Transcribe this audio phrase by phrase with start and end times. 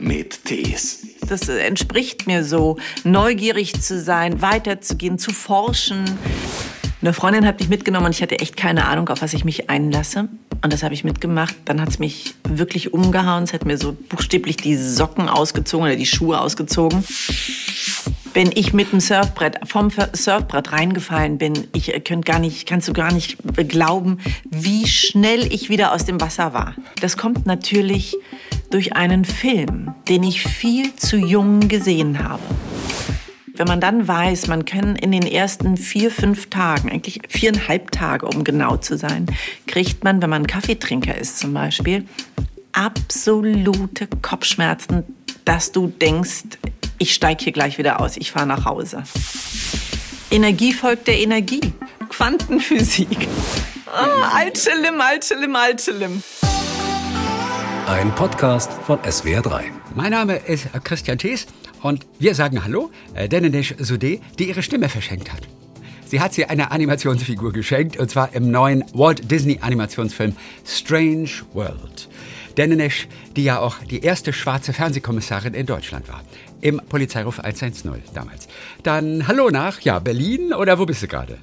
[0.00, 1.06] mit Tees.
[1.28, 6.04] Das entspricht mir so, neugierig zu sein, weiterzugehen, zu forschen.
[7.02, 9.70] Eine Freundin hat mich mitgenommen und ich hatte echt keine Ahnung, auf was ich mich
[9.70, 10.28] einlasse.
[10.62, 11.56] Und das habe ich mitgemacht.
[11.64, 13.44] Dann hat es mich wirklich umgehauen.
[13.44, 17.02] Es hat mir so buchstäblich die Socken ausgezogen oder die Schuhe ausgezogen.
[18.32, 22.86] Wenn ich mit dem Surfbrett, vom Surfbrett reingefallen bin, ich äh, könnt gar nicht, kannst
[22.86, 23.38] du gar nicht
[23.68, 24.18] glauben,
[24.48, 26.74] wie schnell ich wieder aus dem Wasser war.
[27.00, 28.16] Das kommt natürlich
[28.70, 32.42] durch einen Film, den ich viel zu jung gesehen habe.
[33.54, 38.26] Wenn man dann weiß, man kann in den ersten vier, fünf Tagen, eigentlich viereinhalb Tage,
[38.26, 39.26] um genau zu sein,
[39.66, 42.06] kriegt man, wenn man Kaffeetrinker ist zum Beispiel,
[42.72, 45.02] absolute Kopfschmerzen,
[45.44, 46.44] dass du denkst,
[47.00, 49.02] ich steige hier gleich wieder aus, ich fahre nach Hause.
[50.30, 51.72] Energie folgt der Energie.
[52.10, 53.26] Quantenphysik.
[53.86, 56.22] Oh, Altschelim, Altschelim, Altschelim.
[57.86, 59.62] Ein Podcast von SWR3.
[59.94, 61.46] Mein Name ist Christian Thees
[61.82, 65.40] und wir sagen Hallo, äh, Denenesh Sudé, die ihre Stimme verschenkt hat.
[66.06, 72.08] Sie hat sie eine Animationsfigur geschenkt, und zwar im neuen Walt Disney Animationsfilm Strange World.
[72.58, 76.22] Denenesh, die ja auch die erste schwarze Fernsehkommissarin in Deutschland war.
[76.60, 78.48] Im Polizeiruf 110 damals.
[78.82, 81.38] Dann hallo nach, ja, Berlin oder wo bist du gerade?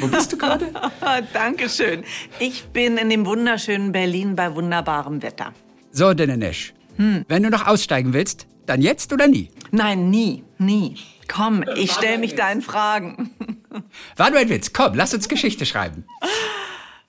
[0.00, 0.72] Wo bist du gerade?
[1.32, 2.04] Dankeschön.
[2.38, 5.52] Ich bin in dem wunderschönen Berlin bei wunderbarem Wetter.
[5.90, 7.24] So, Denenesh, hm.
[7.28, 9.50] wenn du noch aussteigen willst, dann jetzt oder nie?
[9.72, 10.96] Nein, nie, nie.
[11.26, 13.30] Komm, ich stelle mich deinen Fragen.
[14.16, 14.72] War nur ein Witz.
[14.72, 16.04] Komm, lass uns Geschichte schreiben.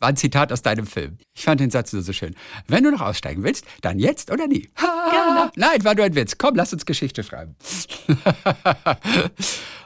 [0.02, 1.20] War ein Zitat aus deinem Film.
[1.36, 2.36] Ich fand den Satz nur so schön.
[2.68, 4.68] Wenn du noch aussteigen willst, dann jetzt oder nie?
[4.76, 5.52] Gerne.
[5.56, 6.40] Nein, war nur ein Witz.
[6.40, 7.56] Komm, lass uns Geschichte schreiben.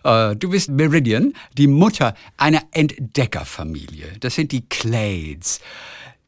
[0.04, 4.06] Äh, du bist Meridian, die Mutter einer Entdeckerfamilie.
[4.20, 5.62] Das sind die Clades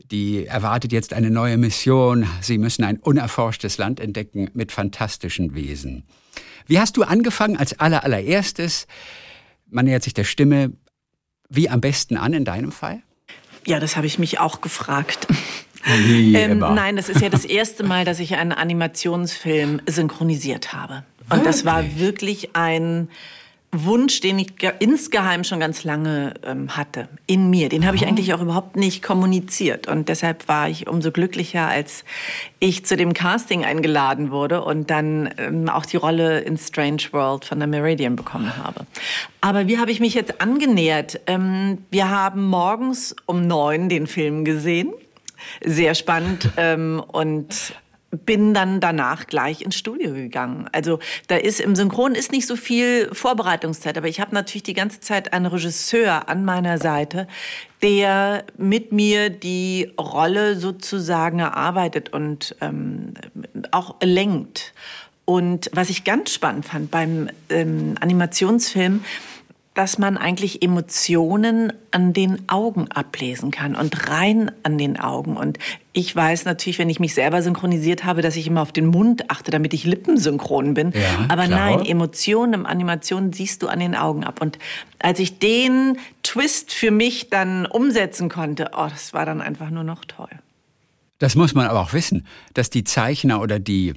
[0.10, 2.26] die erwartet jetzt eine neue Mission.
[2.42, 6.06] Sie müssen ein unerforschtes Land entdecken mit fantastischen Wesen.
[6.66, 8.88] Wie hast du angefangen als allererstes?
[9.70, 10.72] Man nähert sich der Stimme.
[11.50, 13.04] Wie am besten an in deinem Fall?
[13.68, 15.28] Ja, das habe ich mich auch gefragt.
[15.90, 21.06] Ähm, nein, das ist ja das erste Mal, dass ich einen Animationsfilm synchronisiert habe.
[21.30, 23.08] Und das war wirklich ein
[23.86, 27.70] Wunsch, den ich insgeheim schon ganz lange ähm, hatte, in mir.
[27.70, 29.88] Den habe ich eigentlich auch überhaupt nicht kommuniziert.
[29.88, 32.04] Und deshalb war ich umso glücklicher, als
[32.60, 37.46] ich zu dem Casting eingeladen wurde und dann ähm, auch die Rolle in Strange World
[37.46, 38.86] von der Meridian bekommen habe.
[39.42, 41.20] Aber wie habe ich mich jetzt angenähert?
[41.28, 44.94] Ähm, wir haben morgens um neun den Film gesehen.
[45.64, 46.50] Sehr spannend.
[46.58, 47.74] Ähm, und
[48.12, 50.70] bin dann danach gleich ins Studio gegangen.
[50.72, 54.74] Also da ist im Synchron ist nicht so viel Vorbereitungszeit, aber ich habe natürlich die
[54.74, 57.28] ganze Zeit einen Regisseur an meiner Seite,
[57.82, 63.14] der mit mir die Rolle sozusagen erarbeitet und ähm,
[63.72, 64.74] auch lenkt.
[65.26, 69.04] Und was ich ganz spannend fand beim ähm, Animationsfilm,
[69.78, 75.38] dass man eigentlich Emotionen an den Augen ablesen kann und rein an den Augen.
[75.38, 75.60] Und
[75.94, 79.30] ich weiß natürlich, wenn ich mich selber synchronisiert habe, dass ich immer auf den Mund
[79.30, 80.94] achte, damit ich lippensynchron bin.
[80.94, 81.78] Ja, Aber klar.
[81.78, 84.42] nein, Emotionen im Animation siehst du an den Augen ab.
[84.42, 84.58] Und
[84.98, 89.84] als ich den Twist für mich dann umsetzen konnte, oh, das war dann einfach nur
[89.84, 90.30] noch toll.
[91.20, 93.96] Das muss man aber auch wissen, dass die Zeichner oder die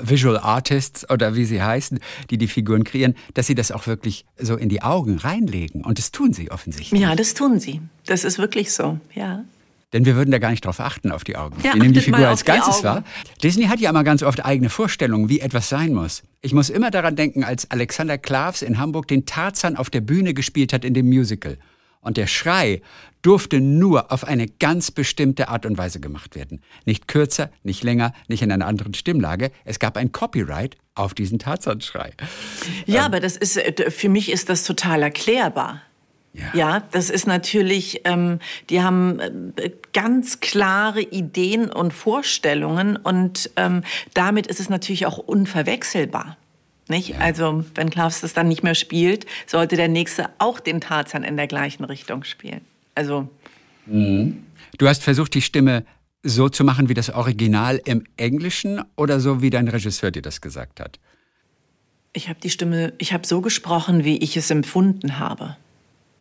[0.00, 1.98] Visual Artists oder wie sie heißen,
[2.30, 5.84] die die Figuren kreieren, dass sie das auch wirklich so in die Augen reinlegen.
[5.84, 7.00] Und das tun sie offensichtlich.
[7.00, 7.80] Ja, das tun sie.
[8.06, 9.44] Das ist wirklich so, ja.
[9.92, 11.56] Denn wir würden da gar nicht drauf achten, auf die Augen.
[11.62, 13.04] Ja, wir nehmen die Figur als Ganzes wahr.
[13.42, 16.22] Disney hat ja immer ganz oft eigene Vorstellungen, wie etwas sein muss.
[16.40, 20.32] Ich muss immer daran denken, als Alexander Klavs in Hamburg den Tarzan auf der Bühne
[20.32, 21.58] gespielt hat in dem Musical.
[22.02, 22.82] Und der Schrei
[23.22, 26.60] durfte nur auf eine ganz bestimmte Art und Weise gemacht werden.
[26.84, 29.52] Nicht kürzer, nicht länger, nicht in einer anderen Stimmlage.
[29.64, 32.12] Es gab ein Copyright auf diesen Tarzanschrei.
[32.86, 35.82] Ja, ähm, aber das ist, äh, für mich ist das total erklärbar.
[36.34, 36.44] Ja.
[36.54, 38.38] ja, das ist natürlich, ähm,
[38.70, 43.82] die haben äh, ganz klare Ideen und Vorstellungen und ähm,
[44.14, 46.38] damit ist es natürlich auch unverwechselbar.
[46.88, 47.10] Nicht?
[47.10, 47.18] Ja.
[47.18, 51.36] Also, wenn Klaus das dann nicht mehr spielt, sollte der Nächste auch den Tarzan in
[51.36, 52.62] der gleichen Richtung spielen.
[52.94, 53.28] Also.
[53.86, 54.44] Mhm.
[54.78, 55.84] Du hast versucht, die Stimme
[56.22, 60.40] so zu machen wie das Original im Englischen oder so wie dein Regisseur dir das
[60.40, 60.98] gesagt hat?
[62.12, 65.56] Ich habe die Stimme, ich habe so gesprochen, wie ich es empfunden habe.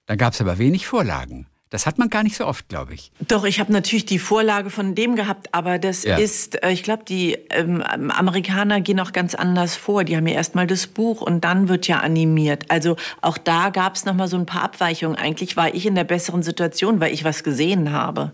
[0.05, 1.47] Da gab es aber wenig Vorlagen.
[1.71, 3.13] Das hat man gar nicht so oft, glaube ich.
[3.29, 6.17] Doch, ich habe natürlich die Vorlage von dem gehabt, aber das ja.
[6.17, 10.03] ist, äh, ich glaube, die ähm, Amerikaner gehen auch ganz anders vor.
[10.03, 12.65] Die haben ja erstmal das Buch und dann wird ja animiert.
[12.67, 15.17] Also auch da gab es nochmal so ein paar Abweichungen.
[15.17, 18.33] Eigentlich war ich in der besseren Situation, weil ich was gesehen habe.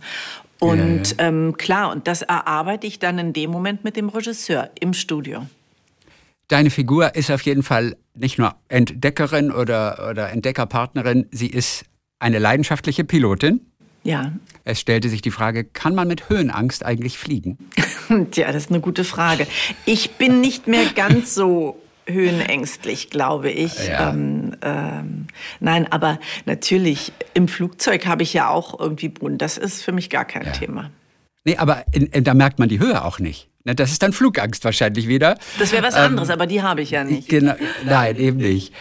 [0.59, 1.27] Und ja, ja.
[1.27, 5.45] Ähm, klar, und das erarbeite ich dann in dem Moment mit dem Regisseur im Studio.
[6.47, 11.85] Deine Figur ist auf jeden Fall nicht nur Entdeckerin oder, oder Entdeckerpartnerin, sie ist
[12.19, 13.61] eine leidenschaftliche Pilotin.
[14.03, 14.31] Ja.
[14.63, 17.57] Es stellte sich die Frage, kann man mit Höhenangst eigentlich fliegen?
[18.31, 19.47] Tja, das ist eine gute Frage.
[19.85, 23.87] Ich bin nicht mehr ganz so höhenängstlich, glaube ich.
[23.87, 24.11] Ja.
[24.11, 25.27] Ähm, ähm,
[25.59, 29.37] nein, aber natürlich, im Flugzeug habe ich ja auch irgendwie Boden.
[29.37, 30.51] Das ist für mich gar kein Ja.
[30.51, 30.89] Thema.
[31.43, 33.49] Nee, aber in, in, da merkt man die Höhe auch nicht.
[33.65, 35.37] Ne, Das ist dann Flugangst wahrscheinlich wieder.
[35.59, 37.27] Das wäre was Ähm, anderes, aber die habe ich ja nicht.
[37.29, 37.55] Genau,
[37.85, 38.73] nein, eben nicht.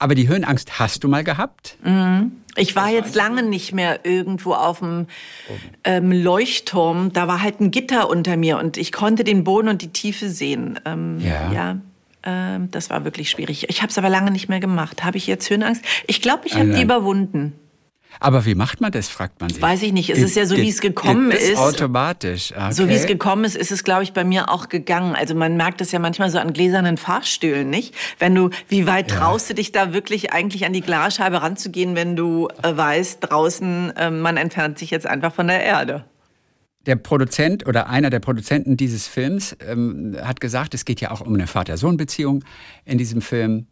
[0.00, 1.76] Aber die Höhenangst hast du mal gehabt?
[2.56, 5.06] Ich war jetzt lange nicht mehr irgendwo auf dem
[5.84, 7.12] ähm, Leuchtturm.
[7.12, 10.30] Da war halt ein Gitter unter mir und ich konnte den Boden und die Tiefe
[10.30, 10.80] sehen.
[10.84, 11.52] Ähm, Ja.
[11.52, 11.76] ja
[12.22, 13.68] ähm, das war wirklich schwierig.
[13.68, 15.04] Ich habe es aber lange nicht mehr gemacht.
[15.04, 15.84] Habe ich jetzt Höhenangst?
[16.06, 17.52] Ich glaube, ich habe die überwunden.
[18.18, 19.62] Aber wie macht man das, fragt man sich.
[19.62, 20.10] Weiß ich nicht.
[20.10, 21.56] Es ist ja so, wie es gekommen das ist.
[21.56, 22.52] automatisch.
[22.52, 22.72] Okay.
[22.72, 25.14] So wie es gekommen ist, ist es, glaube ich, bei mir auch gegangen.
[25.14, 27.94] Also man merkt es ja manchmal so an gläsernen Fahrstühlen, nicht?
[28.18, 29.18] Wenn du, wie weit Ja.
[29.18, 33.96] traust du dich da wirklich eigentlich an die Glasscheibe ranzugehen, wenn du äh, weißt, draußen,
[33.96, 36.04] äh, man entfernt sich jetzt einfach von der Erde?
[36.86, 41.20] Der Produzent oder einer der Produzenten dieses Films ähm, hat gesagt, es geht ja auch
[41.20, 42.42] um eine Vater-Sohn-Beziehung
[42.86, 43.66] in diesem Film.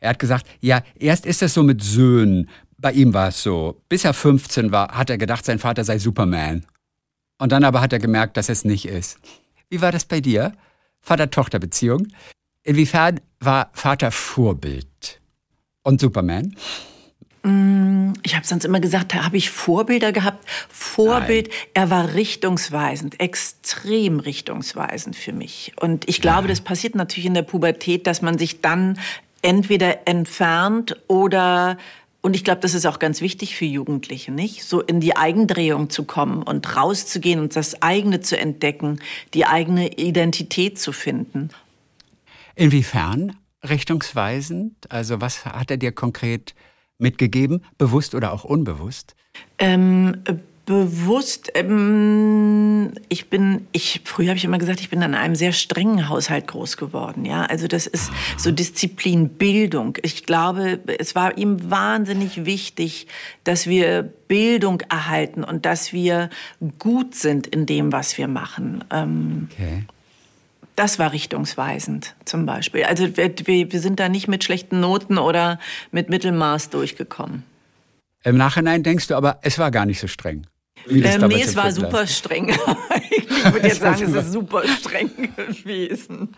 [0.00, 2.48] Er hat gesagt, ja, erst ist das so mit Söhnen.
[2.78, 3.80] Bei ihm war es so.
[3.88, 6.66] Bis er 15 war, hat er gedacht, sein Vater sei Superman.
[7.38, 9.18] Und dann aber hat er gemerkt, dass es nicht ist.
[9.68, 10.52] Wie war das bei dir?
[11.00, 12.08] Vater-Tochter-Beziehung.
[12.62, 15.20] Inwiefern war Vater Vorbild?
[15.82, 16.56] Und Superman?
[18.24, 20.44] Ich habe sonst immer gesagt, habe ich Vorbilder gehabt?
[20.68, 25.72] Vorbild, er war richtungsweisend, extrem richtungsweisend für mich.
[25.78, 28.98] Und ich glaube, das passiert natürlich in der Pubertät, dass man sich dann
[29.42, 31.78] entweder entfernt oder
[32.26, 34.64] und ich glaube, das ist auch ganz wichtig für Jugendliche, nicht?
[34.64, 38.98] So in die Eigendrehung zu kommen und rauszugehen und das eigene zu entdecken,
[39.32, 41.50] die eigene Identität zu finden.
[42.56, 44.74] Inwiefern richtungsweisend?
[44.88, 46.56] Also was hat er dir konkret
[46.98, 49.14] mitgegeben, bewusst oder auch unbewusst?
[49.60, 50.34] Ähm, äh,
[50.66, 55.52] bewusst, ähm, ich bin, ich, früher habe ich immer gesagt, ich bin in einem sehr
[55.52, 57.44] strengen Haushalt groß geworden, ja.
[57.44, 59.96] Also das ist so Disziplin, Bildung.
[60.02, 63.06] Ich glaube, es war ihm wahnsinnig wichtig,
[63.44, 66.30] dass wir Bildung erhalten und dass wir
[66.80, 68.84] gut sind in dem, was wir machen.
[68.92, 69.84] Ähm, Okay.
[70.74, 72.82] das war richtungsweisend zum Beispiel.
[72.84, 75.60] Also wir, wir wir sind da nicht mit schlechten Noten oder
[75.92, 77.44] mit Mittelmaß durchgekommen.
[78.24, 80.46] Im Nachhinein denkst du aber, es war gar nicht so streng.
[80.88, 82.48] Ähm, nee, es war super streng.
[83.10, 86.36] ich würde jetzt sagen, es ist super streng gewesen.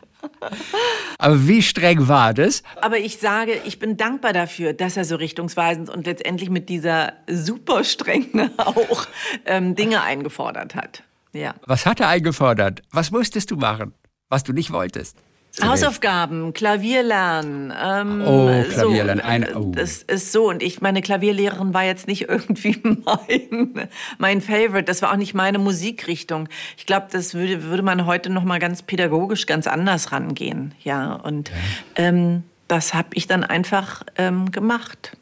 [1.18, 2.62] Aber wie streng war das?
[2.80, 7.14] Aber ich sage, ich bin dankbar dafür, dass er so richtungsweisend und letztendlich mit dieser
[7.28, 9.06] super strengen auch
[9.44, 11.02] ähm, Dinge eingefordert hat.
[11.32, 11.54] Ja.
[11.66, 12.82] Was hat er eingefordert?
[12.90, 13.92] Was musstest du machen,
[14.28, 15.16] was du nicht wolltest?
[15.62, 17.72] Hausaufgaben, Klavier lernen.
[17.76, 19.72] Ähm, Oh, Klavier lernen, So, ein- oh.
[19.74, 20.48] Das ist so.
[20.48, 23.88] Und ich, meine Klavierlehrerin war jetzt nicht irgendwie mein,
[24.18, 24.84] mein Favorite.
[24.84, 26.48] Das war auch nicht meine Musikrichtung.
[26.76, 30.74] Ich glaube, das würde, würde man heute noch mal ganz pädagogisch ganz anders rangehen.
[30.82, 31.50] Ja, und
[31.96, 35.16] Ähm, das habe ich dann einfach ähm, gemacht.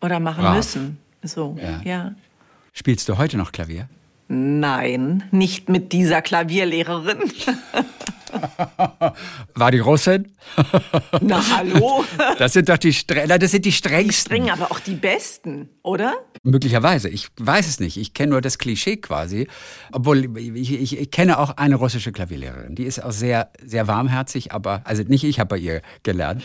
[0.00, 0.56] Oder machen Brav.
[0.56, 0.98] müssen.
[1.22, 1.80] So, Ja.
[1.84, 2.14] ja.
[2.72, 3.88] Spielst du heute noch Klavier?
[4.32, 7.18] Nein, nicht mit dieser Klavierlehrerin.
[9.54, 10.30] War die Russin?
[11.20, 12.04] Na, hallo?
[12.38, 14.36] Das sind doch die, Stre das sind die strengsten.
[14.36, 16.14] Streng, aber auch die Besten, oder?
[16.44, 17.08] Möglicherweise.
[17.08, 17.96] Ich weiß es nicht.
[17.96, 19.48] Ich kenne nur das Klischee quasi.
[19.90, 22.76] Obwohl, ich, ich, ich kenne auch eine russische Klavierlehrerin.
[22.76, 26.44] Die ist auch sehr, sehr warmherzig, aber, also nicht ich habe bei ihr gelernt.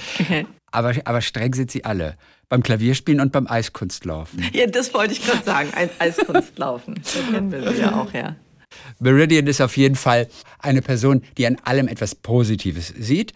[0.71, 2.17] Aber, aber streng sind sie alle.
[2.49, 4.43] Beim Klavierspielen und beim Eiskunstlaufen.
[4.53, 5.69] Ja, das wollte ich gerade sagen.
[5.75, 6.95] Ein Eiskunstlaufen.
[6.95, 8.35] Da kennen wir sie ja auch, ja.
[8.99, 10.27] Meridian ist auf jeden Fall
[10.59, 13.33] eine Person, die an allem etwas Positives sieht,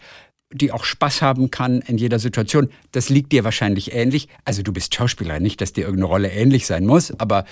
[0.52, 2.70] die auch Spaß haben kann in jeder Situation.
[2.92, 4.28] Das liegt dir wahrscheinlich ähnlich.
[4.44, 7.44] Also du bist Schauspielerin, nicht, dass dir irgendeine Rolle ähnlich sein muss, aber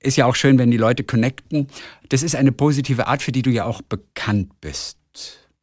[0.00, 1.68] ist ja auch schön, wenn die Leute connecten.
[2.10, 4.98] Das ist eine positive Art, für die du ja auch bekannt bist.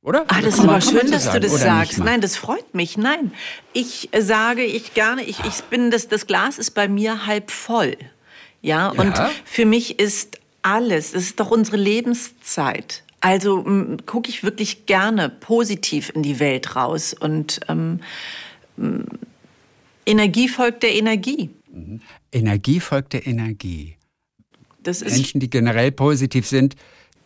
[0.03, 0.25] Oder?
[0.29, 1.99] Ah, das ist aber schön, dass du sagen, das oder sagst.
[1.99, 2.97] Nein, das freut mich.
[2.97, 3.31] Nein,
[3.73, 7.51] ich äh, sage ich gerne, ich, ich bin das, das Glas ist bei mir halb
[7.51, 7.95] voll.
[8.61, 9.29] Ja, und Ja.
[9.45, 13.03] für mich ist alles, es ist doch unsere Lebenszeit.
[13.19, 13.63] Also
[14.07, 17.99] gucke ich wirklich gerne positiv in die Welt raus und ähm,
[20.07, 21.51] Energie folgt der Energie.
[22.31, 23.95] Energie folgt der Energie.
[24.81, 26.75] Das ist Menschen, die generell positiv sind,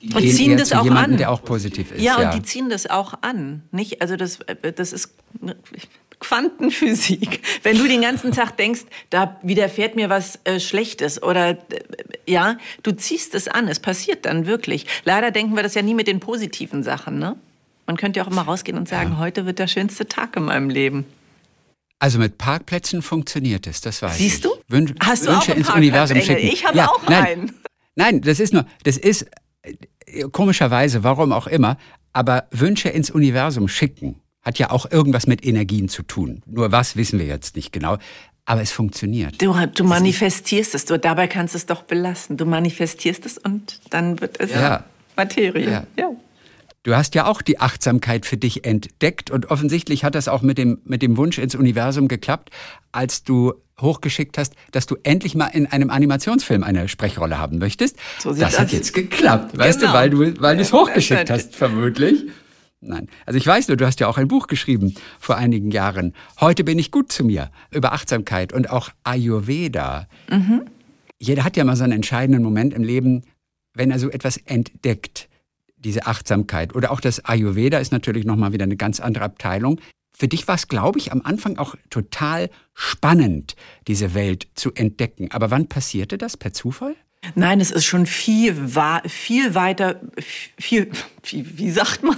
[0.02, 1.18] Und ziehen das auch jemandem, an.
[1.18, 2.02] der auch positiv ist.
[2.02, 4.02] Ja, und die ziehen das auch an, nicht?
[4.02, 4.40] Also das,
[4.76, 5.14] das ist
[6.20, 7.42] Quantenphysik.
[7.64, 11.58] Wenn du den ganzen Tag denkst, da widerfährt mir was äh, Schlechtes oder äh,
[12.28, 14.86] ja, du ziehst es an, es passiert dann wirklich.
[15.04, 17.36] Leider denken wir das ja nie mit den positiven Sachen, ne?
[17.88, 19.18] Man könnte ja auch immer rausgehen und sagen, ja.
[19.20, 21.06] heute wird der schönste Tag in meinem Leben.
[22.00, 24.52] Also mit Parkplätzen funktioniert es, das weiß Siehst ich.
[24.52, 24.58] du?
[24.68, 26.48] Wün Hast du Wünsche auch ins Universum schicken.
[26.48, 27.54] Ich habe ja, auch nein, einen.
[27.96, 29.26] Nein, das ist nur, das ist äh,
[30.32, 31.78] komischerweise, warum auch immer,
[32.14, 36.42] aber Wünsche ins Universum schicken hat ja auch irgendwas mit Energien zu tun.
[36.46, 37.98] Nur was wissen wir jetzt nicht genau.
[38.46, 39.42] Aber es funktioniert.
[39.42, 42.38] Du, du manifestierst es, du, dabei kannst du es doch belassen.
[42.38, 44.84] Du manifestierst es und dann wird es ja.
[45.16, 45.68] Materie.
[45.68, 45.88] Ja.
[45.98, 46.12] ja.
[46.86, 50.60] Du hast ja auch die Achtsamkeit für dich entdeckt und offensichtlich hat das auch mit
[50.60, 52.52] dem, mit dem Wunsch ins Universum geklappt,
[52.92, 57.98] als du hochgeschickt hast, dass du endlich mal in einem Animationsfilm eine Sprechrolle haben möchtest.
[58.20, 59.94] So das hat jetzt geklappt, weißt genau.
[59.94, 62.26] du, weil du weil du es hochgeschickt hast, vermutlich.
[62.82, 63.08] Nein.
[63.26, 66.14] Also ich weiß nur, du hast ja auch ein Buch geschrieben vor einigen Jahren.
[66.40, 70.08] Heute bin ich gut zu mir über Achtsamkeit und auch Ayurveda.
[70.30, 70.66] Mhm.
[71.18, 73.24] Jeder hat ja mal so einen entscheidenden Moment im Leben,
[73.74, 75.30] wenn er so etwas entdeckt,
[75.78, 76.76] diese Achtsamkeit.
[76.76, 79.80] Oder auch das Ayurveda ist natürlich nochmal wieder eine ganz andere Abteilung.
[80.18, 83.56] Für dich war es, glaube ich, am Anfang auch total spannend,
[83.88, 85.30] diese Welt zu entdecken.
[85.32, 86.38] Aber wann passierte das?
[86.38, 86.96] Per Zufall?
[87.34, 88.56] Nein, es ist schon viel,
[89.08, 90.00] viel weiter,
[90.60, 90.92] viel,
[91.24, 92.18] viel wie sagt man?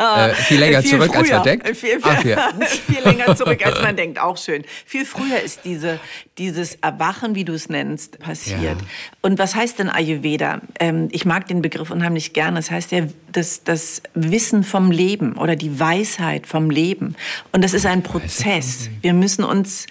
[0.00, 1.20] Äh, viel länger viel zurück, früher.
[1.20, 1.76] als man denkt.
[1.76, 2.50] Viel, Ach, ja.
[2.66, 4.18] viel länger zurück, als man denkt.
[4.18, 4.64] Auch schön.
[4.86, 6.00] Viel früher ist diese,
[6.38, 8.62] dieses Erwachen, wie du es nennst, passiert.
[8.62, 8.86] Ja.
[9.20, 10.62] Und was heißt denn Ayurveda?
[10.78, 12.56] Ähm, ich mag den Begriff unheimlich gerne.
[12.56, 17.14] Das heißt ja das, das Wissen vom Leben oder die Weisheit vom Leben.
[17.52, 18.88] Und das ist ein Prozess.
[19.02, 19.84] Wir müssen uns,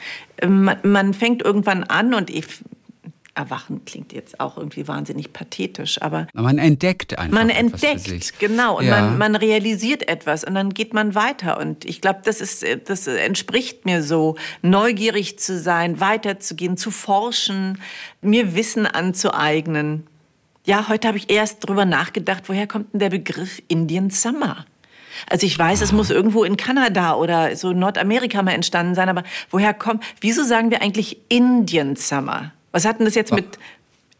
[0.43, 2.45] man, man fängt irgendwann an und ich,
[3.39, 7.33] Erwachen klingt jetzt auch irgendwie wahnsinnig pathetisch, aber man entdeckt einfach.
[7.33, 8.99] Man entdeckt, genau, und ja.
[8.99, 11.57] man, man realisiert etwas und dann geht man weiter.
[11.57, 17.79] Und ich glaube, das ist, das entspricht mir so, neugierig zu sein, weiterzugehen, zu forschen,
[18.21, 20.05] mir Wissen anzueignen.
[20.65, 24.65] Ja, heute habe ich erst drüber nachgedacht, woher kommt denn der Begriff Indian Summer?
[25.29, 29.23] Also ich weiß, es muss irgendwo in Kanada oder so Nordamerika mal entstanden sein, aber
[29.49, 32.51] woher kommt, wieso sagen wir eigentlich Indian Summer?
[32.71, 33.57] Was hat denn das jetzt mit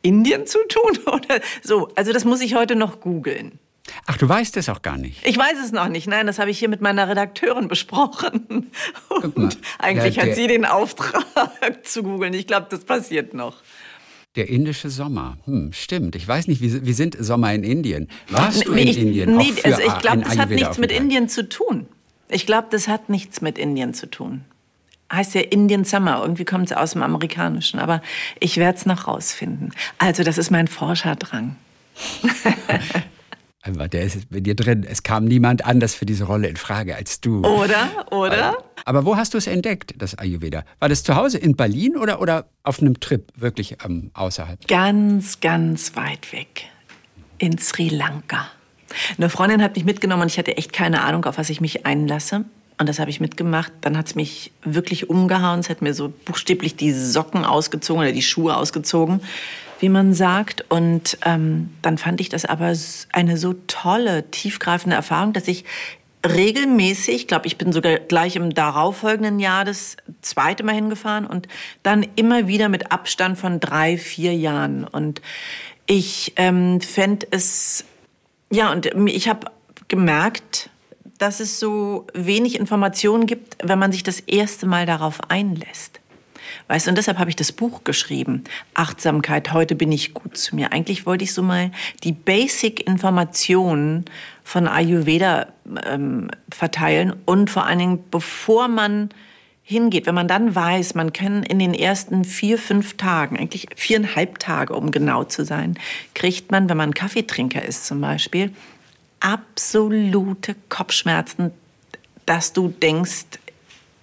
[0.02, 0.98] Indien zu tun?
[1.06, 3.60] Oder so, also das muss ich heute noch googeln.
[4.06, 5.26] Ach, du weißt es auch gar nicht.
[5.26, 6.08] Ich weiß es noch nicht.
[6.08, 8.72] Nein, das habe ich hier mit meiner Redakteurin besprochen.
[9.10, 11.26] Und eigentlich ja, hat sie den Auftrag
[11.84, 12.34] zu googeln.
[12.34, 13.58] Ich glaube, das passiert noch.
[14.36, 15.38] Der indische Sommer.
[15.46, 16.16] Hm, stimmt.
[16.16, 18.10] Ich weiß nicht, wie, wie sind Sommer in Indien?
[18.30, 19.38] Warst du nee, in ich, Indien?
[19.38, 21.88] Nee, also ich glaube, das hat nichts mit Indien zu tun.
[22.30, 24.46] Ich glaube, das hat nichts mit Indien zu tun
[25.12, 26.22] heißt ja Indian Summer.
[26.22, 27.80] Irgendwie kommt es aus dem Amerikanischen.
[27.80, 28.02] Aber
[28.40, 29.72] ich werde es noch rausfinden.
[29.98, 31.56] Also, das ist mein Forscherdrang.
[33.66, 34.86] Der ist mit dir drin.
[34.90, 37.42] Es kam niemand anders für diese Rolle in Frage als du.
[37.42, 38.08] Oder?
[38.10, 38.58] Oder?
[38.86, 40.64] Aber wo hast du es entdeckt, das Ayurveda?
[40.80, 44.66] War das zu Hause in Berlin oder, oder auf einem Trip wirklich ähm, außerhalb?
[44.68, 46.66] Ganz, ganz weit weg.
[47.38, 48.48] In Sri Lanka.
[49.18, 51.86] Eine Freundin hat mich mitgenommen und ich hatte echt keine Ahnung, auf was ich mich
[51.86, 52.46] einlasse.
[52.80, 53.74] Und das habe ich mitgemacht.
[53.82, 55.60] Dann hat es mich wirklich umgehauen.
[55.60, 59.20] Es hat mir so buchstäblich die Socken ausgezogen oder die Schuhe ausgezogen,
[59.82, 60.64] wie man sagt.
[60.70, 62.74] Und ähm, dann fand ich das aber
[63.12, 65.66] eine so tolle, tiefgreifende Erfahrung, dass ich
[66.26, 71.50] regelmäßig, glaube, ich bin sogar gleich im darauffolgenden Jahr das zweite Mal hingefahren und
[71.84, 74.86] dann immer wieder mit Abstand von drei, vier Jahren.
[74.86, 75.22] Und
[75.86, 77.84] ich ähm, fände es,
[78.50, 79.48] ja, und ich habe
[79.90, 80.70] gemerkt,
[81.20, 86.00] dass es so wenig Informationen gibt, wenn man sich das erste Mal darauf einlässt.
[86.68, 88.44] Weißt du, und deshalb habe ich das Buch geschrieben.
[88.74, 90.72] Achtsamkeit, heute bin ich gut zu mir.
[90.72, 91.72] Eigentlich wollte ich so mal
[92.04, 94.06] die Basic-Informationen
[94.44, 95.48] von Ayurveda
[95.86, 99.10] ähm, verteilen und vor allen Dingen, bevor man
[99.62, 104.40] hingeht, wenn man dann weiß, man kann in den ersten vier, fünf Tagen, eigentlich viereinhalb
[104.40, 105.78] Tage, um genau zu sein,
[106.16, 108.52] kriegt man, wenn man Kaffeetrinker ist zum Beispiel,
[109.20, 111.52] absolute Kopfschmerzen,
[112.26, 113.26] dass du denkst,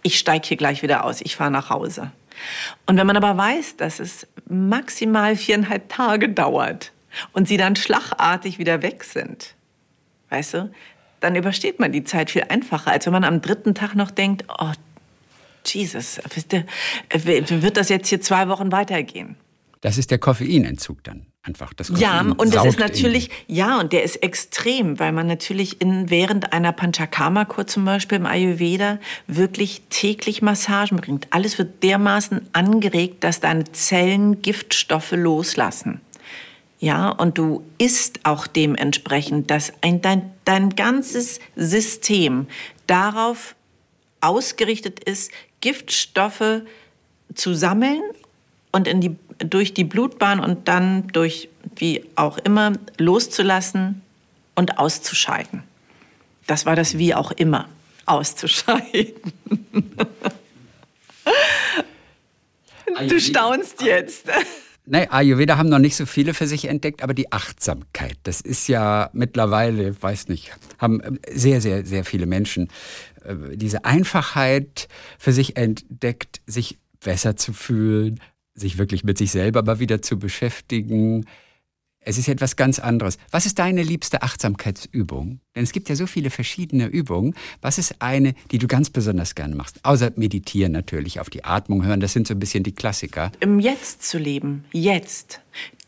[0.02, 2.12] ich steige hier gleich wieder aus, ich fahre nach Hause.
[2.87, 6.92] Und wenn man aber weiß, dass es maximal viereinhalb Tage dauert
[7.32, 9.54] und sie dann schlagartig wieder weg sind,
[10.30, 10.70] weißt du,
[11.20, 14.44] dann übersteht man die Zeit viel einfacher, als wenn man am dritten Tag noch denkt,
[14.58, 14.73] oh,
[15.64, 16.20] Jesus,
[17.12, 19.37] wird das jetzt hier zwei Wochen weitergehen?
[19.80, 21.73] Das ist der Koffeinentzug dann einfach.
[21.75, 25.81] Das Koffein ja, und das ist natürlich, ja, und der ist extrem, weil man natürlich
[25.81, 31.29] in, während einer Panchakarma-Kur zum Beispiel im Ayurveda wirklich täglich Massagen bringt.
[31.31, 36.00] Alles wird dermaßen angeregt, dass deine Zellen Giftstoffe loslassen.
[36.79, 42.49] Ja, und du isst auch dementsprechend, dass ein, dein, dein ganzes System
[42.87, 43.55] darauf
[44.21, 46.62] ausgerichtet ist, Giftstoffe
[47.35, 48.03] zu sammeln
[48.73, 54.02] und in die durch die Blutbahn und dann durch wie auch immer loszulassen
[54.55, 55.62] und auszuscheiden.
[56.47, 57.69] Das war das wie auch immer
[58.07, 59.14] auszuscheiden.
[63.09, 64.28] du staunst jetzt.
[64.88, 68.69] Nein, Ayurveda haben noch nicht so viele für sich entdeckt, aber die Achtsamkeit, das ist
[68.69, 72.69] ja mittlerweile, weiß nicht, haben sehr, sehr, sehr viele Menschen
[73.25, 74.87] äh, diese Einfachheit
[75.19, 78.21] für sich entdeckt, sich besser zu fühlen,
[78.56, 81.26] sich wirklich mit sich selber mal wieder zu beschäftigen,
[82.08, 83.18] es ist etwas ganz anderes.
[83.32, 85.40] Was ist deine liebste Achtsamkeitsübung?
[85.56, 87.34] Denn es gibt ja so viele verschiedene Übungen.
[87.60, 89.84] Was ist eine, die du ganz besonders gerne machst?
[89.84, 93.32] Außer meditieren natürlich, auf die Atmung hören, das sind so ein bisschen die Klassiker.
[93.40, 95.40] Im Jetzt zu leben, jetzt,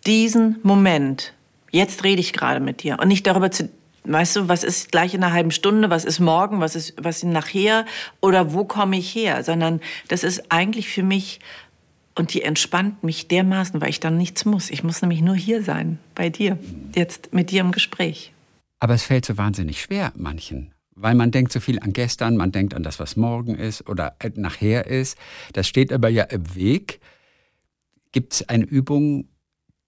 [0.07, 1.35] diesen Moment.
[1.71, 3.71] Jetzt rede ich gerade mit dir und nicht darüber zu
[4.05, 7.19] Weißt du, was ist gleich in einer halben Stunde, was ist morgen, was ist was
[7.19, 7.85] ist nachher
[8.23, 11.41] oder wo komme ich her, sondern das ist eigentlich für mich
[12.19, 14.71] und die entspannt mich dermaßen, weil ich dann nichts muss.
[14.71, 16.59] Ich muss nämlich nur hier sein, bei dir,
[16.95, 18.33] jetzt mit dir im Gespräch.
[18.81, 22.53] Aber es fällt so wahnsinnig schwer manchen, weil man denkt so viel an gestern, man
[22.53, 25.17] denkt an das, was morgen ist oder nachher ist.
[25.53, 27.01] Das steht aber ja im Weg.
[28.13, 29.29] Gibt es eine Übung,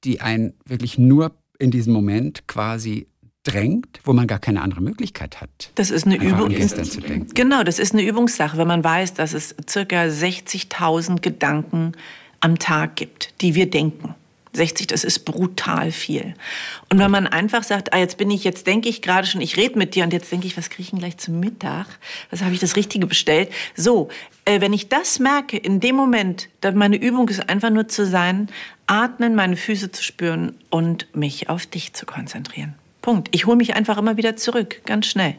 [0.05, 3.09] die einen wirklich nur in diesem Moment quasi
[3.45, 5.71] drängt, wo man gar keine andere Möglichkeit hat.
[5.75, 6.51] Das ist eine Übung.
[7.35, 11.93] Genau, das ist eine Übungssache, wenn man weiß, dass es circa 60.000 Gedanken
[12.41, 14.15] am Tag gibt, die wir denken.
[14.53, 16.35] 60, das ist brutal viel.
[16.89, 19.57] Und wenn man einfach sagt, ah, jetzt bin ich, jetzt denke ich gerade schon, ich
[19.57, 21.87] rede mit dir und jetzt denke ich, was kriege ich denn gleich zum Mittag?
[22.31, 23.51] Was habe ich das Richtige bestellt?
[23.77, 24.09] So,
[24.45, 28.05] äh, wenn ich das merke, in dem Moment, dann meine Übung ist einfach nur zu
[28.05, 28.49] sein,
[28.87, 32.75] atmen, meine Füße zu spüren und mich auf dich zu konzentrieren.
[33.03, 33.29] Punkt.
[33.33, 35.37] Ich hole mich einfach immer wieder zurück, ganz schnell.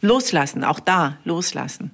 [0.00, 1.90] Loslassen, auch da, loslassen.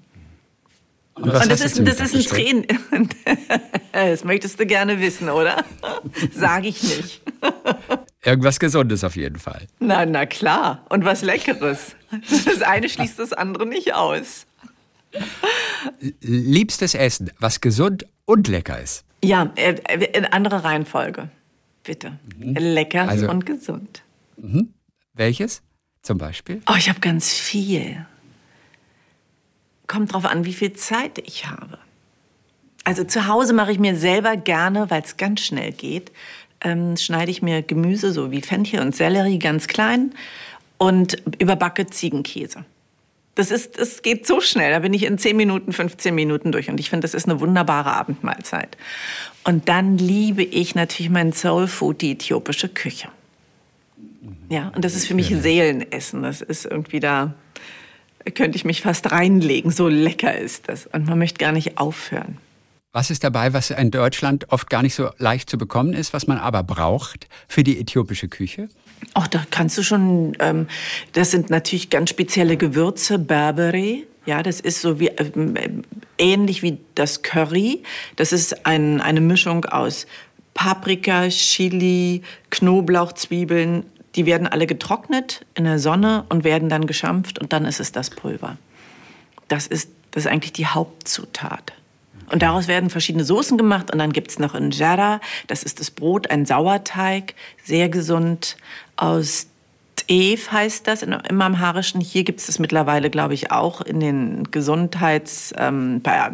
[1.14, 2.66] Und, und das, ist, das ist ein Tränen.
[3.92, 5.62] das möchtest du gerne wissen, oder?
[6.32, 7.22] Sag ich nicht.
[8.24, 9.66] Irgendwas Gesundes auf jeden Fall.
[9.78, 10.86] Na, na klar.
[10.88, 11.96] Und was Leckeres.
[12.46, 14.46] Das eine schließt das andere nicht aus.
[16.20, 19.04] Liebstes Essen, was gesund und lecker ist.
[19.22, 19.74] Ja, äh,
[20.14, 21.28] in anderer Reihenfolge.
[21.84, 22.18] Bitte.
[22.38, 22.54] Mhm.
[22.54, 24.02] Lecker also, und gesund.
[24.42, 24.74] Mhm.
[25.14, 25.62] Welches
[26.02, 26.62] zum Beispiel?
[26.68, 28.06] Oh, ich habe ganz viel
[29.92, 31.78] kommt drauf an, wie viel Zeit ich habe.
[32.84, 36.10] Also zu Hause mache ich mir selber gerne, weil es ganz schnell geht,
[36.62, 40.14] ähm, schneide ich mir Gemüse, so wie Fenchel und Sellerie, ganz klein
[40.78, 42.64] und überbacke Ziegenkäse.
[43.34, 46.70] Das, ist, das geht so schnell, da bin ich in 10 Minuten, 15 Minuten durch
[46.70, 48.78] und ich finde, das ist eine wunderbare Abendmahlzeit.
[49.44, 53.08] Und dann liebe ich natürlich mein Soul Food, die äthiopische Küche.
[54.48, 56.22] Ja, und das ist für mich Seelenessen.
[56.22, 57.34] Das ist irgendwie da,
[58.34, 59.70] könnte ich mich fast reinlegen.
[59.70, 60.86] So lecker ist das.
[60.86, 62.38] Und man möchte gar nicht aufhören.
[62.94, 66.26] Was ist dabei, was in Deutschland oft gar nicht so leicht zu bekommen ist, was
[66.26, 68.68] man aber braucht für die äthiopische Küche?
[69.14, 70.68] Ach, da kannst du schon, ähm,
[71.14, 74.02] das sind natürlich ganz spezielle Gewürze, Berbere.
[74.26, 75.70] Ja, das ist so wie, äh,
[76.18, 77.82] ähnlich wie das Curry.
[78.16, 80.06] Das ist ein, eine Mischung aus
[80.54, 87.38] Paprika, Chili, Knoblauch, Zwiebeln, die werden alle getrocknet in der Sonne und werden dann geschampft
[87.38, 88.56] und dann ist es das Pulver.
[89.48, 91.72] Das ist, das ist eigentlich die Hauptzutat.
[92.30, 95.90] Und daraus werden verschiedene Soßen gemacht und dann gibt es noch Injera, das ist das
[95.90, 98.56] Brot, ein Sauerteig, sehr gesund
[98.96, 99.48] aus
[100.12, 102.00] Teef heißt das im Amharischen.
[102.00, 105.54] Hier gibt es das mittlerweile, glaube ich, auch in den Gesundheits...
[105.56, 106.30] Ähm, bei,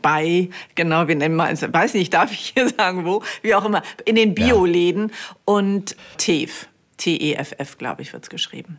[0.00, 3.64] bei, genau, wie nennen wir es, weiß nicht, darf ich hier sagen, wo, wie auch
[3.64, 5.10] immer, in den Bioläden
[5.44, 6.68] und Teef.
[7.00, 8.78] T-E-F-F, glaube ich, wird es geschrieben.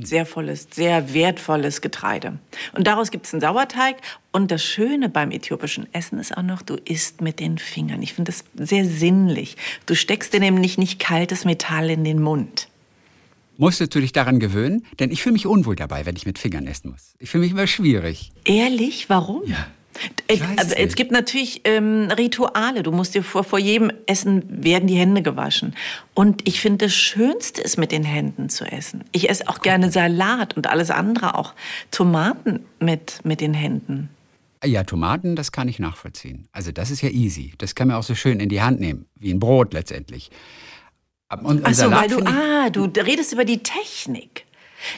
[0.00, 2.38] Sehr volles, sehr wertvolles Getreide.
[2.72, 3.96] Und daraus gibt es einen Sauerteig.
[4.32, 8.02] Und das Schöne beim äthiopischen Essen ist auch noch, du isst mit den Fingern.
[8.02, 9.56] Ich finde das sehr sinnlich.
[9.84, 12.68] Du steckst dir nämlich nicht kaltes Metall in den Mund.
[13.58, 14.84] Musstest du dich daran gewöhnen?
[14.98, 17.14] Denn ich fühle mich unwohl dabei, wenn ich mit Fingern essen muss.
[17.18, 18.32] Ich fühle mich immer schwierig.
[18.44, 19.08] Ehrlich?
[19.08, 19.42] Warum?
[19.46, 19.66] Ja.
[20.28, 22.82] Es, also, es gibt natürlich ähm, Rituale.
[22.82, 25.74] Du musst dir vor, vor jedem Essen werden die Hände gewaschen.
[26.14, 29.04] Und ich finde, das Schönste ist, mit den Händen zu essen.
[29.12, 31.54] Ich esse auch gerne Salat und alles andere, auch
[31.90, 34.08] Tomaten mit, mit den Händen.
[34.64, 36.48] Ja, Tomaten, das kann ich nachvollziehen.
[36.52, 37.52] Also das ist ja easy.
[37.58, 40.30] Das kann man auch so schön in die Hand nehmen, wie ein Brot letztendlich.
[41.30, 44.45] Und, und Ach so, weil du, ah, du redest über die Technik.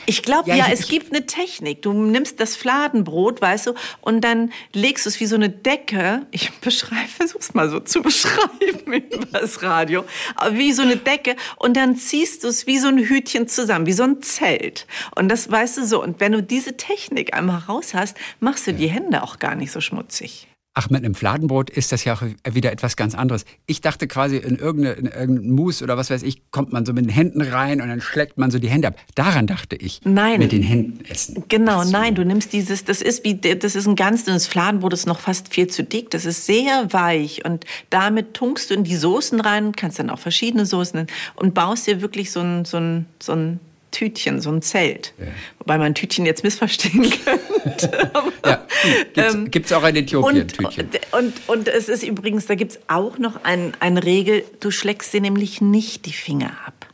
[0.07, 1.83] Ich glaube, ja, ja es gibt eine Technik.
[1.83, 6.27] Du nimmst das Fladenbrot, weißt du, und dann legst du es wie so eine Decke.
[6.31, 10.05] Ich beschreibe, versuch's mal so zu beschreiben über das Radio.
[10.53, 11.37] Wie so eine Decke.
[11.57, 14.87] Und dann ziehst du es wie so ein Hütchen zusammen, wie so ein Zelt.
[15.15, 16.03] Und das weißt du so.
[16.03, 19.73] Und wenn du diese Technik einmal raus hast, machst du die Hände auch gar nicht
[19.73, 20.49] so schmutzig.
[20.81, 23.45] Ach, mit einem Fladenbrot ist das ja auch wieder etwas ganz anderes.
[23.67, 27.05] Ich dachte quasi, in irgendein irgendeine Mousse oder was weiß ich, kommt man so mit
[27.05, 28.97] den Händen rein und dann schlägt man so die Hände ab.
[29.17, 30.01] Daran dachte ich.
[30.05, 30.39] Nein.
[30.39, 31.43] Mit den Händen essen.
[31.49, 31.91] Genau, so.
[31.91, 35.07] nein, du nimmst dieses, das ist wie, das ist ein ganz dünnes Fladenbrot, das ist
[35.07, 38.95] noch fast viel zu dick, das ist sehr weich und damit tunkst du in die
[38.95, 43.07] Soßen rein, kannst dann auch verschiedene Soßen und baust dir wirklich so ein, so ein,
[43.21, 43.59] so ein
[43.91, 45.15] Tütchen, so ein Zelt.
[45.19, 45.27] Ja.
[45.59, 48.11] Wobei man Tütchen jetzt missverstehen könnte.
[49.15, 50.89] ja, gibt es ähm, auch ein Äthiopien-Tütchen.
[51.13, 54.71] Und, und, und, es ist übrigens, da gibt es auch noch ein, eine Regel, du
[54.71, 56.87] schlägst dir nämlich nicht die Finger ab.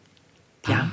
[0.69, 0.75] Ja.
[0.75, 0.91] Ah.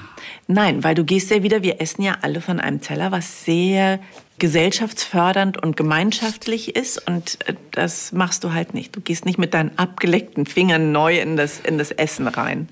[0.48, 4.00] Nein, weil du gehst ja wieder, wir essen ja alle von einem Teller, was sehr
[4.38, 8.96] gesellschaftsfördernd und gemeinschaftlich ist und äh, das machst du halt nicht.
[8.96, 12.68] Du gehst nicht mit deinen abgeleckten Fingern neu in das, in das Essen rein.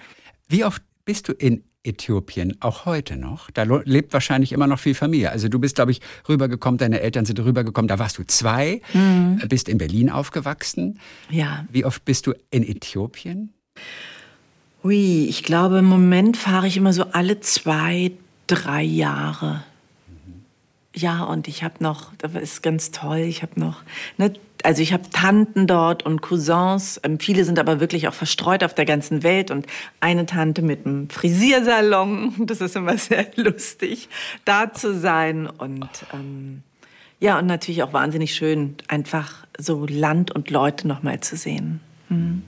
[0.48, 3.50] Wie oft bist du in Äthiopien, auch heute noch.
[3.52, 5.32] Da lebt wahrscheinlich immer noch viel Familie.
[5.32, 9.42] Also du bist, glaube ich, rübergekommen, deine Eltern sind rübergekommen, da warst du zwei, mhm.
[9.48, 11.00] bist in Berlin aufgewachsen.
[11.30, 11.66] Ja.
[11.72, 13.54] Wie oft bist du in Äthiopien?
[14.84, 18.12] Ui, ich glaube, im Moment fahre ich immer so alle zwei,
[18.48, 19.64] drei Jahre.
[20.96, 23.84] Ja, und ich habe noch, das ist ganz toll, ich habe noch,
[24.18, 24.34] ne,
[24.64, 28.74] also ich habe Tanten dort und Cousins, ähm, viele sind aber wirklich auch verstreut auf
[28.74, 29.68] der ganzen Welt und
[30.00, 34.10] eine Tante mit einem Frisiersalon, das ist immer sehr lustig,
[34.46, 36.64] da zu sein und ähm,
[37.22, 41.82] ja, und natürlich auch wahnsinnig schön, einfach so Land und Leute nochmal zu sehen.
[42.08, 42.44] Hm.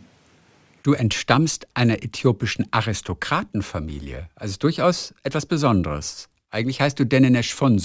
[0.83, 6.29] Du entstammst einer äthiopischen Aristokratenfamilie, also durchaus etwas Besonderes.
[6.49, 7.79] Eigentlich heißt du Denenesh von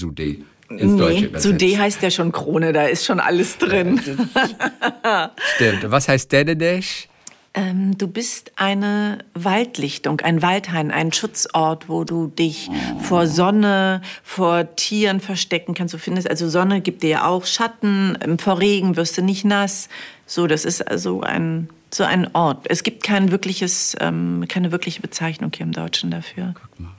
[0.69, 4.01] Ins Deutsche nee, Sude heißt ja schon Krone, da ist schon alles drin.
[5.55, 5.91] Stimmt.
[5.91, 7.09] Was heißt Denenesh?
[7.55, 12.99] Ähm, du bist eine Waldlichtung, ein Waldhain, ein Schutzort, wo du dich oh.
[12.99, 15.95] vor Sonne, vor Tieren verstecken kannst.
[15.95, 19.47] Du findest, also Sonne gibt dir ja auch Schatten, ähm, vor Regen wirst du nicht
[19.47, 19.89] nass.
[20.27, 22.67] So, das ist also ein so ein Ort.
[22.69, 26.55] Es gibt kein wirkliches, ähm, keine wirkliche Bezeichnung hier im Deutschen dafür.
[26.61, 26.95] Guck mal.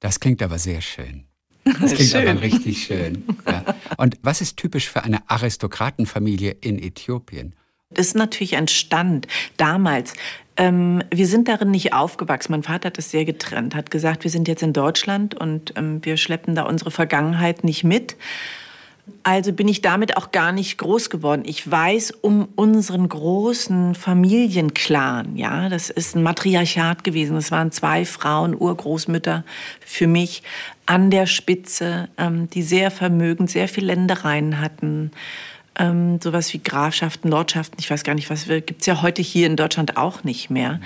[0.00, 1.24] Das klingt aber sehr schön.
[1.64, 2.28] Das klingt schön.
[2.28, 3.24] aber richtig schön.
[3.46, 3.64] Ja.
[3.96, 7.54] Und was ist typisch für eine Aristokratenfamilie in Äthiopien?
[7.90, 10.14] Das ist natürlich ein Stand damals.
[10.56, 12.52] Ähm, wir sind darin nicht aufgewachsen.
[12.52, 16.04] Mein Vater hat das sehr getrennt, hat gesagt, wir sind jetzt in Deutschland und ähm,
[16.04, 18.16] wir schleppen da unsere Vergangenheit nicht mit.
[19.22, 21.42] Also bin ich damit auch gar nicht groß geworden.
[21.44, 25.36] Ich weiß um unseren großen Familienclan.
[25.36, 27.34] Ja, das ist ein Matriarchat gewesen.
[27.34, 29.44] Das waren zwei Frauen, Urgroßmütter
[29.80, 30.42] für mich
[30.86, 35.10] an der Spitze, ähm, die sehr vermögend, sehr viel Ländereien hatten.
[35.78, 39.46] Ähm, sowas wie Grafschaften, Lordschaften, ich weiß gar nicht, was gibt es ja heute hier
[39.46, 40.80] in Deutschland auch nicht mehr.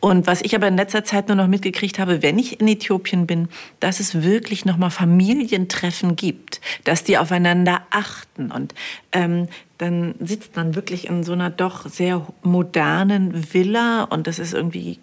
[0.00, 3.26] Und was ich aber in letzter Zeit nur noch mitgekriegt habe, wenn ich in Äthiopien
[3.26, 3.48] bin,
[3.80, 8.50] dass es wirklich noch mal Familientreffen gibt, dass die aufeinander achten.
[8.50, 8.74] Und
[9.12, 14.54] ähm, dann sitzt man wirklich in so einer doch sehr modernen Villa und das ist
[14.54, 14.98] irgendwie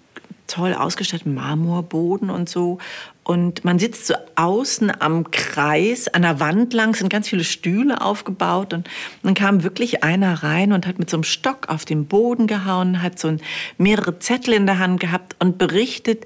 [0.47, 2.77] toll ausgestattet, Marmorboden und so.
[3.23, 8.01] Und man sitzt so außen am Kreis, an der Wand lang, sind ganz viele Stühle
[8.01, 8.73] aufgebaut.
[8.73, 8.89] Und
[9.23, 13.01] dann kam wirklich einer rein und hat mit so einem Stock auf den Boden gehauen,
[13.01, 13.35] hat so
[13.77, 16.25] mehrere Zettel in der Hand gehabt und berichtet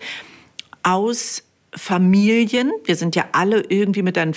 [0.82, 1.43] aus
[1.77, 2.71] Familien.
[2.86, 4.34] Wir sind ja alle irgendwie mit ein,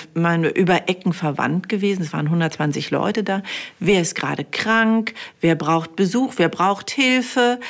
[0.55, 2.03] über Ecken verwandt gewesen.
[2.03, 3.43] Es waren 120 Leute da.
[3.79, 5.15] Wer ist gerade krank?
[5.41, 6.35] Wer braucht Besuch?
[6.37, 7.61] Wer braucht Hilfe?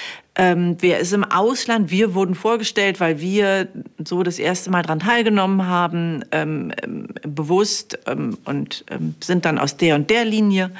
[0.40, 1.90] Ähm, wer ist im Ausland?
[1.90, 3.68] Wir wurden vorgestellt, weil wir
[4.02, 9.58] so das erste Mal daran teilgenommen haben, ähm, ähm, bewusst ähm, und ähm, sind dann
[9.58, 10.70] aus der und der Linie.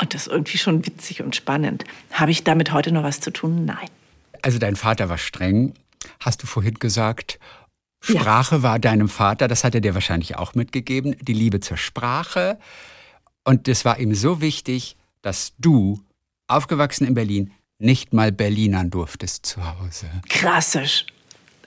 [0.00, 1.82] Und das ist irgendwie schon witzig und spannend.
[2.12, 3.64] Habe ich damit heute noch was zu tun?
[3.64, 3.88] Nein.
[4.42, 5.74] Also dein Vater war streng,
[6.20, 7.40] hast du vorhin gesagt.
[8.00, 8.62] Sprache ja.
[8.62, 12.60] war deinem Vater, das hat er dir wahrscheinlich auch mitgegeben, die Liebe zur Sprache.
[13.42, 15.98] Und das war ihm so wichtig, dass du,
[16.46, 17.50] aufgewachsen in Berlin,
[17.84, 20.06] nicht mal Berlinern durftest zu Hause.
[20.28, 21.06] Krassisch.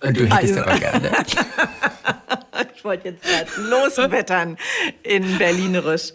[0.02, 0.62] Und du hättest also.
[0.62, 1.12] aber gerne.
[2.76, 3.26] ich wollte jetzt
[3.58, 4.58] loswettern
[5.04, 6.14] in Berlinerisch.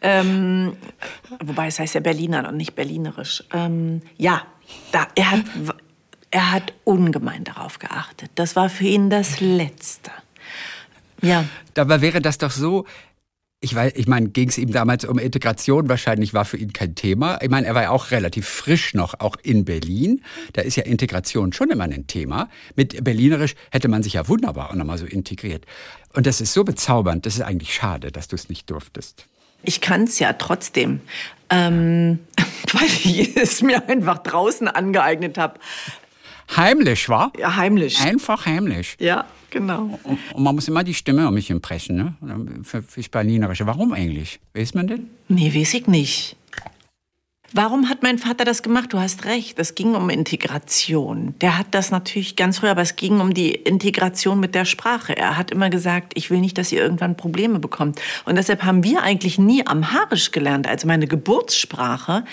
[0.00, 0.76] Ähm,
[1.42, 3.42] wobei es heißt ja Berlinern und nicht Berlinerisch.
[3.52, 4.42] Ähm, ja,
[4.92, 5.44] da, er, hat,
[6.30, 8.30] er hat ungemein darauf geachtet.
[8.36, 10.10] Das war für ihn das Letzte.
[11.22, 11.44] Ja.
[11.74, 12.86] Dabei wäre das doch so,
[13.64, 15.88] ich weiß, ich meine, ging es ihm damals um Integration?
[15.88, 17.38] Wahrscheinlich war für ihn kein Thema.
[17.40, 20.22] Ich meine, er war ja auch relativ frisch noch, auch in Berlin.
[20.52, 22.50] Da ist ja Integration schon immer ein Thema.
[22.76, 25.64] Mit Berlinerisch hätte man sich ja wunderbar auch nochmal so integriert.
[26.12, 29.26] Und das ist so bezaubernd, das ist eigentlich schade, dass du es nicht durftest.
[29.62, 31.00] Ich kann es ja trotzdem,
[31.48, 32.18] ähm,
[32.72, 35.58] weil ich es mir einfach draußen angeeignet habe.
[36.54, 37.32] Heimlich, wa?
[37.38, 37.98] Ja, heimlich.
[38.02, 38.96] Einfach heimlich.
[39.00, 39.24] Ja,
[39.54, 39.98] genau.
[40.02, 42.14] Und, und man muss immer die Stimme um mich impressen, ne?
[42.62, 43.66] Für, fürs Berlinerische.
[43.66, 44.40] Warum eigentlich?
[44.52, 45.08] Weiß man denn?
[45.28, 46.36] Nee, weiß ich nicht.
[47.56, 48.92] Warum hat mein Vater das gemacht?
[48.92, 51.36] Du hast recht, es ging um Integration.
[51.40, 55.16] Der hat das natürlich ganz früh, aber es ging um die Integration mit der Sprache.
[55.16, 58.00] Er hat immer gesagt, ich will nicht, dass ihr irgendwann Probleme bekommt.
[58.24, 62.24] Und deshalb haben wir eigentlich nie Amharisch gelernt, also meine Geburtssprache,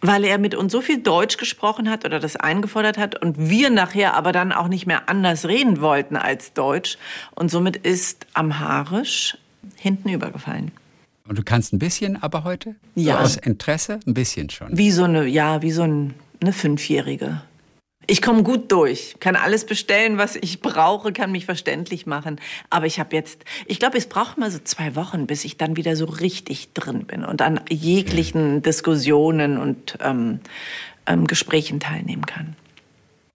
[0.00, 3.70] weil er mit uns so viel Deutsch gesprochen hat oder das eingefordert hat und wir
[3.70, 6.98] nachher aber dann auch nicht mehr anders reden wollten als Deutsch.
[7.34, 9.36] Und somit ist Amharisch
[9.76, 10.72] hinten übergefallen.
[11.28, 12.74] Und du kannst ein bisschen aber heute?
[12.94, 13.18] Ja.
[13.18, 14.00] So aus Interesse?
[14.06, 14.76] Ein bisschen schon.
[14.76, 17.42] Wie so eine, ja, wie so ein, eine Fünfjährige.
[18.06, 22.40] Ich komme gut durch, kann alles bestellen, was ich brauche, kann mich verständlich machen.
[22.68, 25.76] Aber ich habe jetzt, ich glaube, es braucht mal so zwei Wochen, bis ich dann
[25.76, 30.40] wieder so richtig drin bin und an jeglichen Diskussionen und ähm,
[31.06, 32.56] ähm, Gesprächen teilnehmen kann.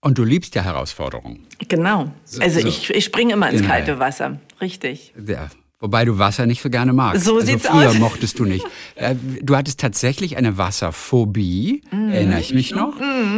[0.00, 1.46] Und du liebst ja Herausforderungen.
[1.68, 2.12] Genau.
[2.38, 2.68] Also so.
[2.68, 3.72] ich, ich springe immer ins Genau.
[3.72, 4.38] kalte Wasser.
[4.60, 5.14] Richtig.
[5.26, 5.48] Ja.
[5.78, 7.24] Wobei du Wasser nicht so gerne magst.
[7.24, 7.98] So also sieht's früher aus.
[7.98, 8.64] mochtest du nicht.
[8.98, 12.08] Äh, Du hattest tatsächlich eine Wasserphobie, Mhm.
[12.12, 12.94] erinnere ich mich noch.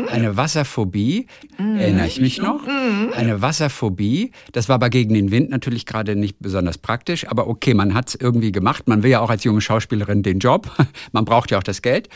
[0.08, 1.26] Eine Wasserphobie,
[1.58, 2.62] erinnere ich mich noch.
[2.64, 3.12] Mhm.
[3.12, 7.74] Eine Wasserphobie, das war aber gegen den Wind natürlich gerade nicht besonders praktisch, aber okay,
[7.74, 8.86] man hat es irgendwie gemacht.
[8.86, 10.70] Man will ja auch als junge Schauspielerin den Job.
[11.12, 12.08] Man braucht ja auch das Geld.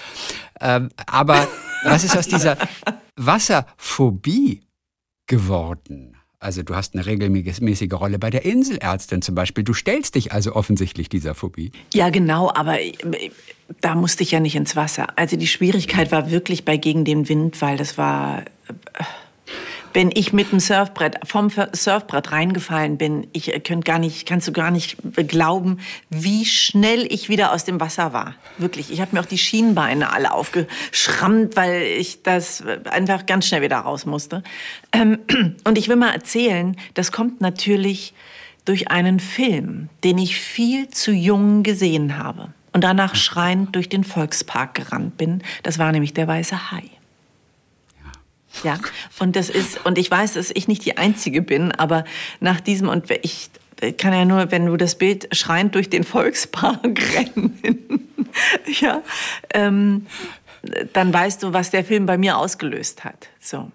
[0.60, 1.48] Ähm, Aber
[1.84, 2.56] was ist aus dieser
[3.16, 4.62] Wasserphobie
[5.26, 6.16] geworden?
[6.42, 9.62] Also du hast eine regelmäßige Rolle bei der Inselärztin zum Beispiel.
[9.62, 11.70] Du stellst dich also offensichtlich dieser Phobie.
[11.94, 12.92] Ja, genau, aber äh,
[13.80, 15.06] da musste ich ja nicht ins Wasser.
[15.16, 19.04] Also die Schwierigkeit war wirklich bei gegen den Wind, weil das war, äh,
[19.92, 24.48] wenn ich mit dem Surfbrett vom Surfbrett reingefallen bin, ich äh, könnt gar nicht, kannst
[24.48, 24.96] du gar nicht
[25.28, 25.78] glauben,
[26.10, 28.34] wie schnell ich wieder aus dem Wasser war.
[28.58, 33.62] Wirklich, ich habe mir auch die Schienbeine alle aufgeschrammt, weil ich das einfach ganz schnell
[33.62, 34.42] wieder raus musste.
[34.92, 35.18] Ähm,
[35.64, 38.14] Und ich will mal erzählen, das kommt natürlich
[38.64, 44.04] durch einen Film, den ich viel zu jung gesehen habe und danach schreiend durch den
[44.04, 45.42] Volkspark gerannt bin.
[45.62, 46.82] Das war nämlich der weiße Hai.
[48.64, 48.78] Ja,
[49.18, 52.04] und das ist, und ich weiß, dass ich nicht die Einzige bin, aber
[52.40, 53.50] nach diesem, und ich
[53.98, 56.84] kann ja nur, wenn du das Bild schreiend durch den Volkspark
[57.14, 58.08] rennen,
[58.80, 59.02] ja,
[59.52, 60.06] ähm,
[60.92, 63.28] dann weißt du, was der Film bei mir ausgelöst hat.
[63.40, 63.70] So.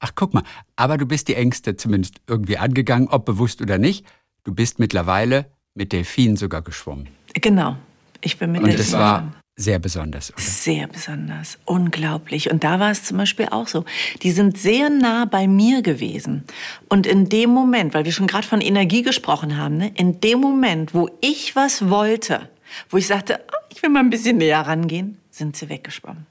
[0.00, 0.42] Ach, guck mal,
[0.76, 4.04] aber du bist die Ängste zumindest irgendwie angegangen, ob bewusst oder nicht.
[4.44, 7.08] Du bist mittlerweile mit Delfinen sogar geschwommen.
[7.34, 7.76] Genau.
[8.20, 10.42] Ich bin mit Und das war sehr besonders, oder?
[10.42, 12.50] Sehr besonders, unglaublich.
[12.50, 13.84] Und da war es zum Beispiel auch so.
[14.22, 16.42] Die sind sehr nah bei mir gewesen.
[16.88, 20.40] Und in dem Moment, weil wir schon gerade von Energie gesprochen haben, ne, in dem
[20.40, 22.48] Moment, wo ich was wollte,
[22.90, 26.26] wo ich sagte, ah, ich will mal ein bisschen näher rangehen, sind sie weggeschwommen.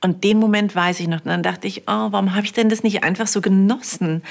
[0.00, 1.20] Und den Moment weiß ich noch.
[1.20, 4.22] Und dann dachte ich, oh, warum habe ich denn das nicht einfach so genossen,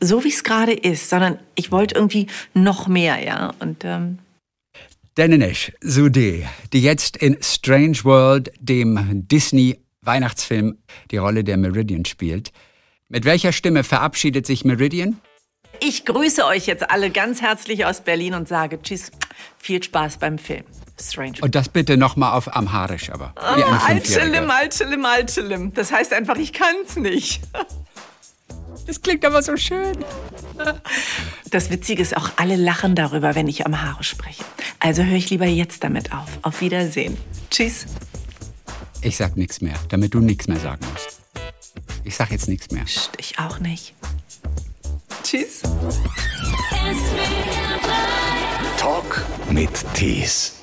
[0.00, 3.52] so wie es gerade ist, sondern ich wollte irgendwie noch mehr, ja.
[3.60, 4.18] Und ähm,
[5.18, 10.78] Danesh Sudé, die jetzt in Strange World, dem Disney-Weihnachtsfilm,
[11.10, 12.52] die Rolle der Meridian spielt.
[13.08, 15.18] Mit welcher Stimme verabschiedet sich Meridian?
[15.80, 19.10] Ich grüße euch jetzt alle ganz herzlich aus Berlin und sage Tschüss,
[19.58, 20.62] viel Spaß beim Film.
[21.00, 21.38] Strange.
[21.40, 23.34] Und das bitte nochmal auf Amharisch, aber.
[23.36, 23.86] Fünfjähriger.
[23.88, 25.74] Altschilim, Altschilim, Altschilim.
[25.74, 27.42] Das heißt einfach, ich kann's nicht.
[28.88, 29.98] Das klingt aber so schön.
[31.50, 34.42] Das Witzige ist auch, alle lachen darüber, wenn ich am Haare spreche.
[34.80, 36.26] Also höre ich lieber jetzt damit auf.
[36.40, 37.18] Auf Wiedersehen.
[37.50, 37.84] Tschüss.
[39.02, 41.20] Ich sag nichts mehr, damit du nichts mehr sagen musst.
[42.02, 42.84] Ich sag jetzt nichts mehr.
[42.84, 43.92] Psst, ich auch nicht.
[45.22, 45.60] Tschüss.
[48.78, 50.57] Talk mit Tees.